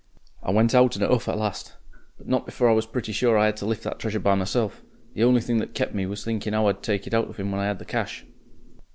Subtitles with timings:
[0.41, 1.75] "I went out in a 'uff at last.
[2.17, 4.81] But not before I was pretty sure I 'ad to lift that treasure by myself.
[5.13, 7.39] The only thing that kep' me up was thinking 'ow I'd take it out of
[7.39, 8.25] 'im when I 'ad the cash."